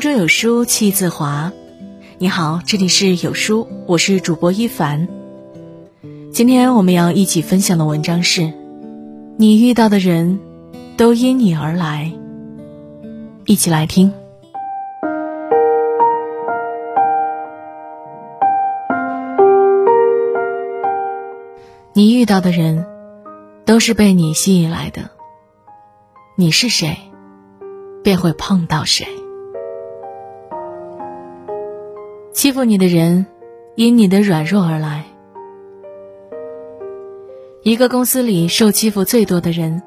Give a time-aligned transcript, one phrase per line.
[0.00, 1.52] 中有书气自华。
[2.16, 5.06] 你好，这里是有书，我是主播一凡。
[6.32, 8.50] 今天我们要一起分享的文章是：
[9.36, 10.40] 你遇到的人
[10.96, 12.12] 都因你而来。
[13.44, 14.14] 一起来听。
[21.92, 22.86] 你遇到的人
[23.66, 25.10] 都是被你吸引来的。
[26.36, 26.96] 你是谁，
[28.02, 29.06] 便会碰到谁。
[32.32, 33.26] 欺负你的人，
[33.74, 35.04] 因你的软弱而来。
[37.62, 39.82] 一个公司里受欺负最多的人，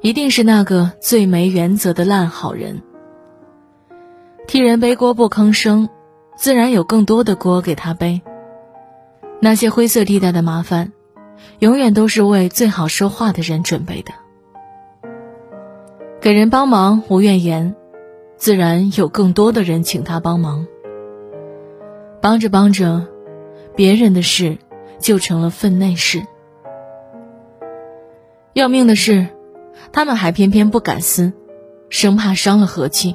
[0.00, 2.80] 一定是那个最没原则的烂好人。
[4.46, 5.88] 替人背锅不吭声，
[6.36, 8.22] 自然有更多的锅给他背。
[9.40, 10.92] 那些灰色地带的麻烦，
[11.58, 14.12] 永远都是为最好说话的人准备的。
[16.20, 17.74] 给人帮忙无怨言，
[18.36, 20.66] 自然有更多的人请他帮忙。
[22.26, 23.06] 帮着帮着，
[23.76, 24.58] 别人的事
[24.98, 26.26] 就成了分内事。
[28.52, 29.28] 要命的是，
[29.92, 31.32] 他们还偏偏不敢撕，
[31.88, 33.14] 生怕伤了和气，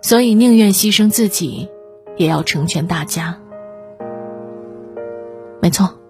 [0.00, 1.68] 所以宁愿牺牲自己，
[2.16, 3.38] 也要成全大家。
[5.60, 6.00] 没错，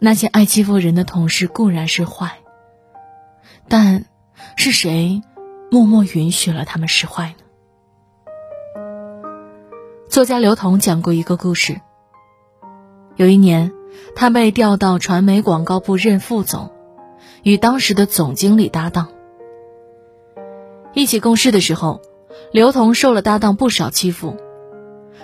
[0.00, 2.38] 那些爱欺负人的同事固然是坏，
[3.68, 4.06] 但
[4.56, 5.22] 是谁
[5.70, 7.43] 默默允许了他们使坏呢？
[10.14, 11.80] 作家刘同讲过一个故事。
[13.16, 13.72] 有一年，
[14.14, 16.70] 他被调到传媒广告部任副总，
[17.42, 19.08] 与当时的总经理搭档。
[20.92, 22.00] 一起共事的时候，
[22.52, 24.36] 刘同受了搭档不少欺负，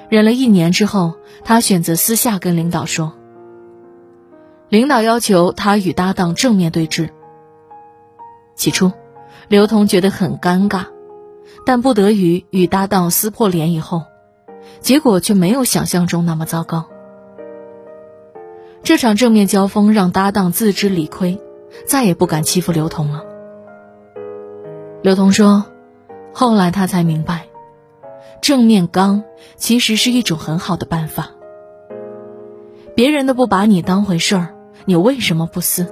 [0.09, 3.13] 忍了一年之后，他选择私下跟领导说。
[4.71, 7.11] 领导要求他与搭档正面对峙。
[8.57, 8.91] 起初，
[9.47, 10.87] 刘同觉得很尴尬，
[11.65, 14.03] 但不得已与搭档撕破脸以后。
[14.81, 16.87] 结果却没有想象中那么糟糕。
[18.83, 21.39] 这场正面交锋让搭档自知理亏，
[21.87, 23.25] 再也不敢欺负刘同了。
[25.03, 25.67] 刘同说
[26.33, 27.47] ：“后来他才明白，
[28.41, 29.23] 正面刚
[29.57, 31.31] 其实是一种很好的办法。
[32.95, 34.55] 别人都不把你当回事儿，
[34.87, 35.87] 你为什么不撕？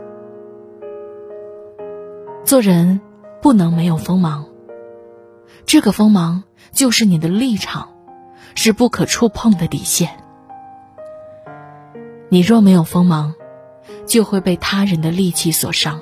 [2.45, 3.03] 做人
[3.43, 4.47] 不能没有锋芒，
[5.66, 7.91] 这个锋芒就是你的立场。”
[8.54, 10.10] 是不可触碰的底线。
[12.28, 13.34] 你若没有锋芒，
[14.06, 16.00] 就会被他人的戾气所伤。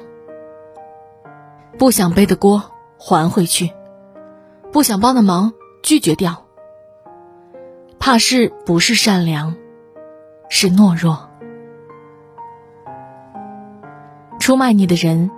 [1.78, 3.70] 不想背的锅还回去，
[4.72, 5.52] 不想帮的忙
[5.82, 6.44] 拒绝掉。
[7.98, 9.54] 怕事不是善良，
[10.48, 11.28] 是懦弱。
[14.40, 15.30] 出卖你的人，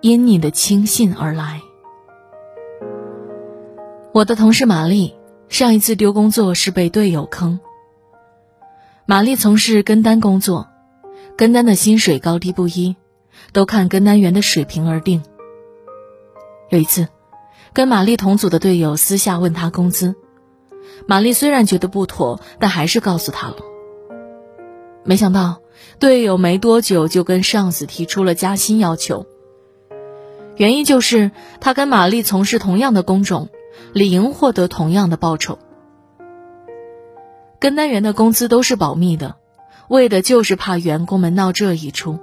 [0.00, 1.60] 因你的轻信而来。
[4.12, 5.19] 我的同事玛丽。
[5.50, 7.58] 上一次丢工作是被队友坑。
[9.04, 10.68] 玛丽从事跟单工作，
[11.36, 12.94] 跟单的薪水高低不一，
[13.52, 15.24] 都看跟单员的水平而定。
[16.68, 17.08] 有一次，
[17.72, 20.14] 跟玛丽同组的队友私下问她工资，
[21.08, 23.56] 玛丽虽然觉得不妥，但还是告诉他了。
[25.02, 25.60] 没想到
[25.98, 29.26] 队友没多久就跟上司提出了加薪要求，
[30.56, 33.48] 原因就是他跟玛丽从事同样的工种。
[33.92, 35.58] 理应获得同样的报酬。
[37.58, 39.36] 跟单员的工资都是保密的，
[39.88, 42.18] 为的就是怕员工们闹这一出。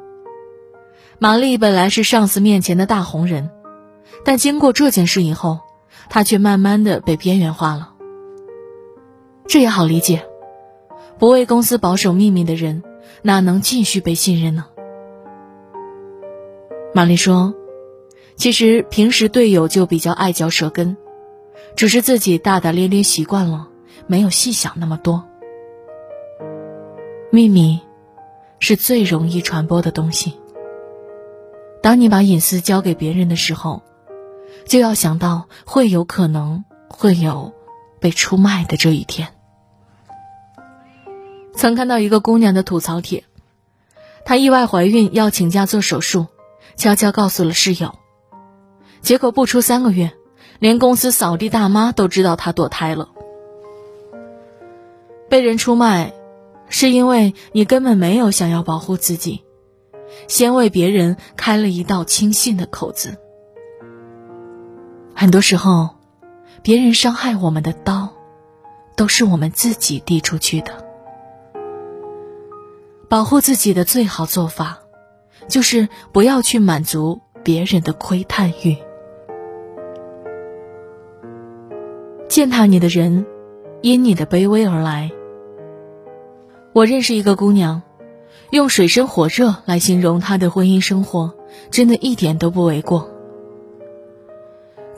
[1.19, 3.49] 玛丽本来是上司面前的大红人，
[4.25, 5.59] 但经过这件事以后，
[6.09, 7.93] 她却慢慢的被边缘化了。
[9.47, 10.25] 这也好理解，
[11.19, 12.83] 不为公司保守秘密的人，
[13.21, 14.65] 哪能继续被信任呢？
[16.93, 17.53] 玛丽说
[18.35, 20.97] ：“其实平时队友就比较爱嚼舌根。”
[21.77, 23.67] 只是自己大大咧咧习惯了，
[24.07, 25.23] 没有细想那么多。
[27.31, 27.79] 秘密
[28.57, 30.39] 是最容易传播的东西。
[31.83, 33.83] 当你把隐私交给别人的时候，
[34.65, 37.53] 就要想到会有可能会有
[37.99, 39.27] 被出卖的这一天。
[41.53, 43.23] 曾看到一个姑娘的吐槽帖，
[44.25, 46.25] 她意外怀孕要请假做手术，
[46.75, 47.93] 悄悄告诉了室友，
[49.01, 50.11] 结果不出三个月。
[50.59, 53.09] 连公司扫地大妈都知道她堕胎了。
[55.29, 56.13] 被人出卖，
[56.69, 59.43] 是因为你根本没有想要保护自己，
[60.27, 63.17] 先为别人开了一道轻信的口子。
[65.13, 65.89] 很多时候，
[66.61, 68.13] 别人伤害我们的刀，
[68.95, 70.85] 都是我们自己递出去的。
[73.09, 74.79] 保护自己的最好做法，
[75.47, 78.77] 就是不要去满足别人的窥探欲。
[82.37, 83.25] 践踏你的人，
[83.81, 85.11] 因你的卑微而来。
[86.71, 87.81] 我认识一个姑娘，
[88.51, 91.33] 用水深火热来形容她的婚姻生活，
[91.71, 93.09] 真的一点都不为过。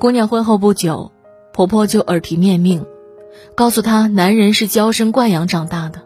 [0.01, 1.13] 姑娘婚后不久，
[1.53, 2.85] 婆婆就耳提面命，
[3.55, 6.01] 告诉她男人是娇生惯养长大的，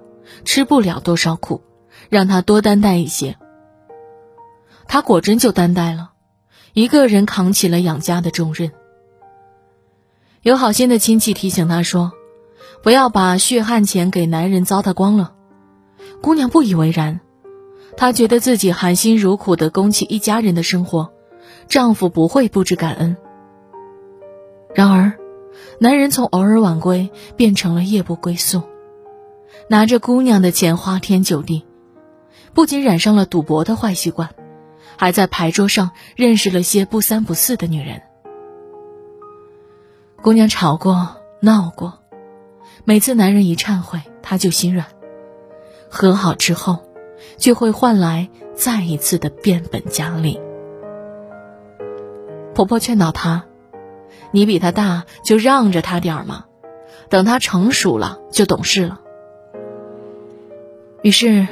[0.46, 1.64] 吃不了多少苦，
[2.10, 3.38] 让她多担待一些。
[4.88, 6.12] 她果真就担待了，
[6.74, 8.72] 一个人扛起了养家的重任。
[10.44, 12.12] 有好心的亲戚提醒她说
[12.84, 15.36] ：“不要把血汗钱给男人糟蹋光了。”
[16.22, 17.22] 姑娘不以为然，
[17.96, 21.14] 她觉得自己含辛茹苦的供起一家人的生活，
[21.70, 23.16] 丈夫不会不知感恩。
[24.76, 25.14] 然而，
[25.80, 28.64] 男人从偶尔晚归变成了夜不归宿，
[29.70, 31.64] 拿着姑娘的钱花天酒地，
[32.54, 34.32] 不仅染上了赌博的坏习惯，
[34.98, 38.02] 还在牌桌上认识了些不三不四的女人。
[40.24, 42.00] 姑娘吵过闹过，
[42.86, 44.88] 每次男人一忏悔，她就心软。
[45.90, 46.80] 和好之后，
[47.36, 50.40] 就会换来再一次的变本加厉。
[52.56, 53.44] 婆婆劝导她
[54.32, 56.46] ：“你比他大，就让着他点儿嘛，
[57.10, 59.02] 等他成熟了就懂事了。”
[61.04, 61.46] 于是，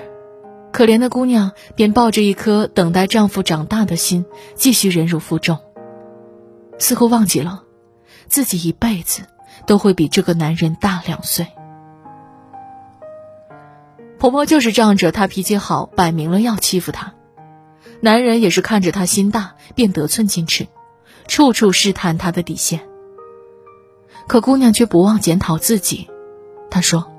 [0.71, 4.25] 可怜的姑娘便抱着一颗等待丈夫长大的心，
[4.55, 5.59] 继续忍辱负重，
[6.79, 7.65] 似乎忘记了
[8.31, 9.23] 自己一辈子
[9.65, 11.47] 都会比这个男人大两岁。
[14.17, 17.13] 婆婆就是仗着她脾气好，摆明了要欺负她。
[17.99, 20.67] 男人也是看着她心大，便得寸进尺，
[21.27, 22.79] 处处试探她的底线。
[24.27, 26.09] 可姑娘却不忘检讨自己，
[26.69, 27.11] 她说：“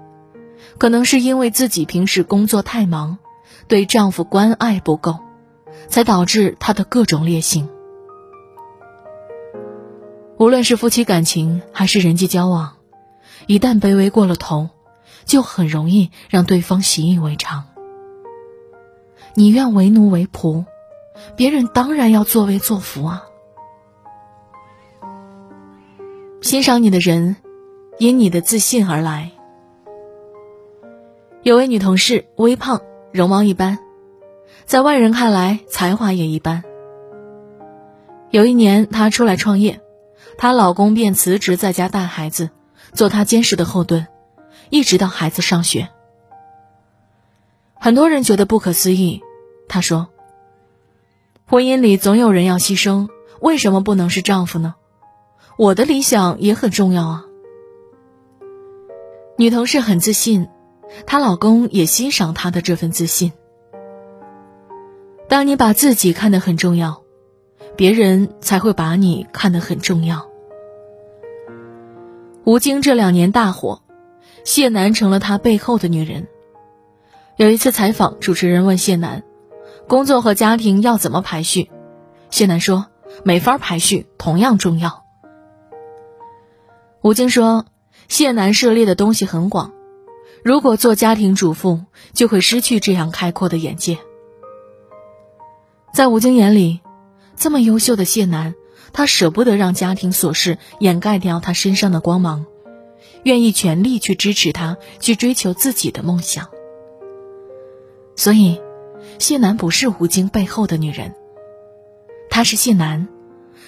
[0.79, 3.19] 可能是因为自己平时工作太忙，
[3.69, 5.19] 对丈夫关爱不够，
[5.89, 7.69] 才导致她的各种劣行。
[10.39, 12.75] 无论是夫妻感情还是人际交往，
[13.47, 14.71] 一旦卑微过了头。”
[15.25, 17.63] 就很容易让对方习以为常。
[19.35, 20.65] 你愿为奴为仆，
[21.37, 23.23] 别人当然要作威作福啊。
[26.41, 27.37] 欣赏你的人，
[28.01, 29.31] 因你的自信而来。
[31.45, 32.81] 有位女同事微胖，
[33.13, 33.79] 容貌一般，
[34.65, 36.65] 在外人看来才华也一般。
[38.31, 39.81] 有一年她出来创业，
[40.43, 42.51] 她老公便辞职在家带孩子，
[42.95, 44.09] 做她坚实的后盾。
[44.71, 45.89] 一直到孩子上学，
[47.75, 49.23] 很多人觉得不可思议。
[49.69, 50.09] 她说
[51.47, 53.07] ：“婚姻里总有人要牺牲，
[53.41, 54.75] 为什么不能是丈夫呢？
[55.57, 57.25] 我的理想也很重要啊。”
[59.39, 60.49] 女同事很自信，
[61.07, 63.33] 她老公也欣赏她的这份自信。
[65.29, 67.05] 当你把自己看得很重要，
[67.77, 70.32] 别人才会把你看得很重要。
[72.45, 73.83] 吴京这两年大火。
[74.45, 76.27] 谢楠成了他背后的女人。
[77.37, 79.23] 有一次采访，主持人问谢楠
[79.87, 81.71] ：“工作和家庭要怎么排序？”
[82.31, 82.87] 谢楠说
[83.23, 85.05] ：“没法排序，同样重要。”
[87.03, 87.67] 吴京说
[88.09, 89.73] ：“谢楠涉猎的东西很广，
[90.43, 93.99] 如果做家庭主妇，就会失去这样开阔的眼界。”
[95.95, 96.81] 在吴京眼里，
[97.37, 98.55] 这么优秀的谢楠，
[98.93, 102.47] 他舍不得让家庭琐事掩盖掉他身上的光芒。
[103.25, 106.49] 愿意全力去支持他，去追求自己的梦想。
[108.17, 108.61] 所以，
[109.21, 111.15] 谢楠不是吴京背后的女人，
[112.29, 113.07] 她是谢楠，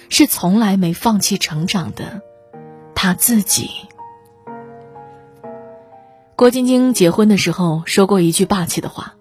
[0.09, 2.21] 是从来没放弃成长的
[2.93, 3.69] 她自己。
[6.35, 9.15] 郭晶晶结婚的时候说过一句霸气的话：“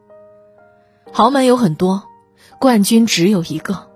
[1.12, 2.02] 豪门有很多，
[2.58, 3.93] 冠军只有一个。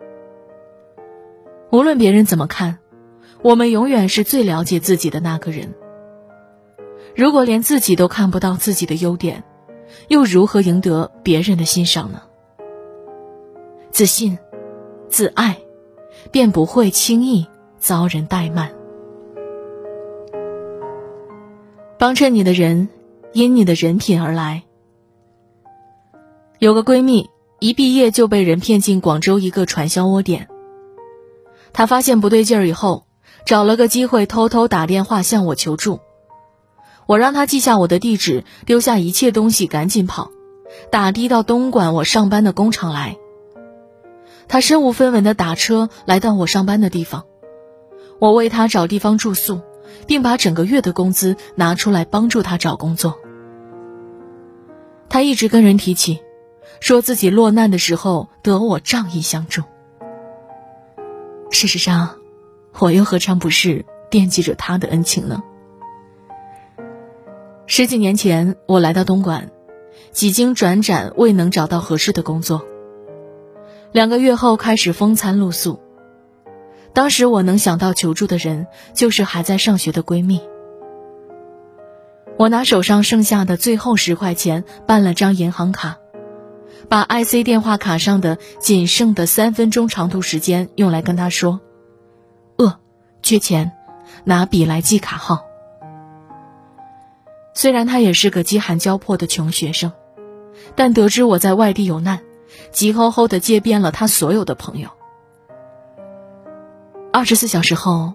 [1.70, 2.78] 无论别人怎么看，
[3.42, 5.74] 我们永远是最了解自己的那个人。”
[7.14, 9.42] 如果连自己都看不到自己的优点，
[10.06, 12.22] 又如何赢得别人的欣赏呢？
[13.90, 14.38] 自信、
[15.08, 15.58] 自爱，
[16.30, 17.46] 便不会轻易
[17.78, 18.70] 遭人怠慢。
[21.98, 22.88] 帮衬你的人，
[23.32, 24.62] 因你的人品而来。
[26.60, 30.48] 有个闺蜜，一毕业就被人骗进广州一个传销窝点。
[31.72, 33.06] 他发现不对劲儿以后，
[33.46, 36.00] 找了个机会偷偷打电话向我求助。
[37.06, 40.30] 我让他记下我的地址，丢下一切东西，赶紧跑，
[40.90, 43.16] 打的到东莞我上班的工厂来。
[44.46, 47.24] 他身无分文的打车来到我上班的地方，
[48.18, 49.60] 我为他找地方住宿，
[50.06, 53.18] 并把整个月的工资拿出来帮助他找工作。
[55.08, 56.20] 他一直跟人提起，
[56.80, 59.62] 说自己落难的时候得我仗义相助。
[61.60, 62.14] 事实上，
[62.78, 65.42] 我又何尝不是惦记着他的恩情呢？
[67.66, 69.50] 十几年前，我来到东莞，
[70.12, 72.64] 几经转展未能找到合适的工作。
[73.90, 75.80] 两个月后开始风餐露宿。
[76.92, 80.40] 当时我能想到求助的人，就是还在上学的闺蜜。
[82.36, 85.98] 我拿手上剩下的最后十块钱办了张银行卡，
[86.88, 91.60] 把 IC 电话卡上的仅剩的三分钟长途时间用来跟他说
[92.56, 92.78] ：“饿，
[93.22, 93.72] 缺钱，
[94.24, 95.44] 拿笔来记卡号。”
[97.54, 99.92] 虽然他也是个饥寒交迫的穷学生，
[100.76, 102.20] 但得知我在外地有难。
[102.72, 104.88] 急吼吼的借遍了他所有的朋友。
[107.12, 108.14] 二十四小时后，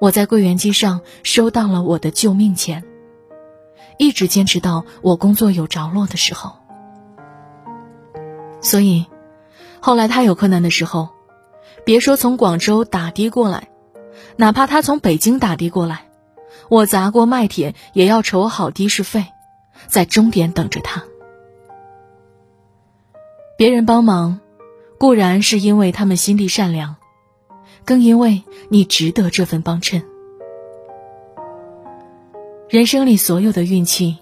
[0.00, 2.84] 我在柜员机上收到了我的救命钱。
[3.98, 6.61] 一直坚持到我工作有着落的时候。
[8.62, 9.04] 所以，
[9.80, 11.10] 后来他有困难的时候，
[11.84, 13.68] 别说从广州打的过来，
[14.36, 16.08] 哪怕他从北京打的过来，
[16.68, 19.26] 我砸锅卖铁也要筹好的士费，
[19.88, 21.02] 在终点等着他。
[23.58, 24.40] 别人帮忙，
[24.98, 26.96] 固然是因为他们心地善良，
[27.84, 30.02] 更因为你值得这份帮衬。
[32.68, 34.18] 人生里所有的运气，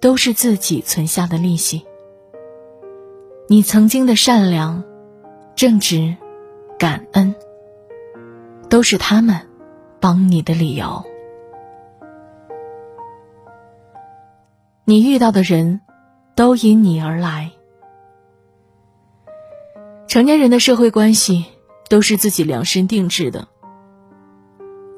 [0.00, 1.86] 都是自己存下的利息。
[3.50, 4.84] 你曾经的善良、
[5.56, 6.14] 正直、
[6.78, 7.34] 感恩，
[8.68, 9.40] 都是他们
[10.00, 11.02] 帮你的理由。
[14.84, 15.80] 你遇到的人，
[16.34, 17.52] 都因你而来。
[20.08, 21.46] 成年人的社会关系
[21.88, 23.48] 都是自己量身定制的。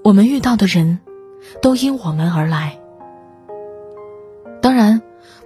[0.02, 0.98] 我们遇到的人，
[1.62, 2.79] 都因我们而来。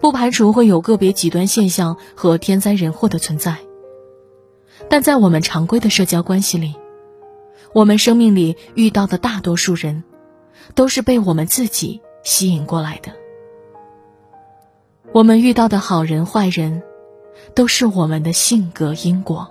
[0.00, 3.57] 不排除会有个别极端现象和天灾人祸的存在。
[4.90, 6.75] 但在我们常规的社交关系里，
[7.73, 10.04] 我们生命里遇到的大多数人，
[10.75, 13.12] 都是被我们自己吸引过来的。
[15.12, 16.83] 我们遇到的好人坏人，
[17.54, 19.50] 都是我们的性格因果。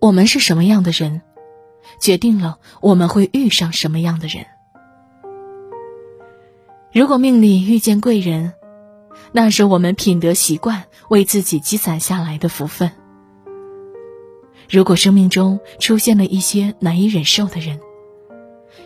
[0.00, 1.22] 我们是什么样的人，
[2.00, 4.46] 决定了我们会遇上什么样的人。
[6.94, 8.52] 如果命里遇见贵人，
[9.32, 12.92] 那是我们品德习惯为自己积攒下来的福分。
[14.70, 17.80] 如果生命中出现了一些难以忍受的人，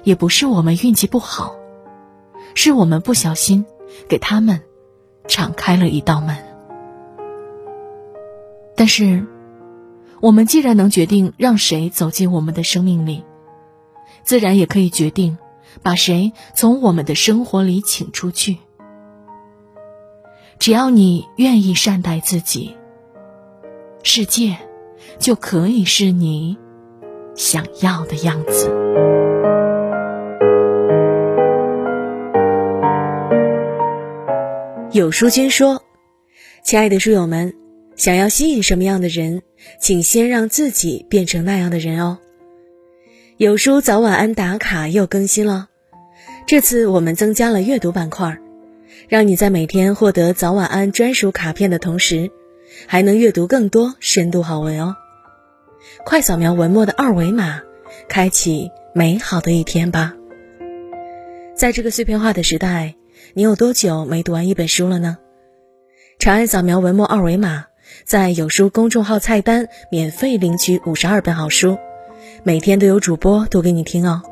[0.04, 1.54] 也不是我们运气不好，
[2.54, 3.66] 是我们不小心
[4.08, 4.62] 给他们
[5.26, 6.34] 敞开了一道门。
[8.74, 9.26] 但是。
[10.20, 13.22] 我们既然能决定让谁走进我们的生命里，
[14.24, 15.38] 自然也可以决定
[15.82, 18.58] 把谁从我们的生活里请出去。
[20.58, 22.76] 只要你愿意善待自己，
[24.02, 24.56] 世界
[25.18, 26.56] 就可以是你
[27.34, 28.68] 想要的样子。
[34.92, 35.82] 有书君说
[36.64, 37.54] ：“亲爱的书友们。”
[37.98, 39.42] 想要吸引什么样的人，
[39.80, 42.18] 请先让自己变成那样的人哦。
[43.38, 45.68] 有书早晚安打卡又更新了，
[46.44, 48.36] 这次我们增加了阅读板块，
[49.08, 52.32] 让你在每天获得早晚安专属卡片的同时，
[52.88, 54.96] 还能阅读更多深度好文哦。
[56.04, 57.62] 快扫描文末的二维码，
[58.08, 60.16] 开启美好的一天吧。
[61.54, 62.96] 在这个碎片化的时代，
[63.34, 65.16] 你有多久没读完一本书了呢？
[66.18, 67.66] 长按扫描文末二维码。
[68.04, 71.78] 在有书公众号菜单免费领取五十二本好书，
[72.48, 74.22] 每天都有主播读给你听哦。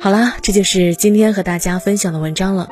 [0.00, 2.68] 好啦，这就是今天和大家分享的文章了。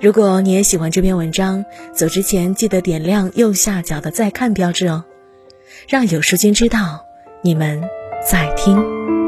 [0.00, 5.02] 如果你也喜欢这篇文章，走之前记得点亮右下角的再看标志哦，
[5.88, 7.04] 让有书君知道
[7.42, 7.82] 你们
[8.24, 9.23] 在听。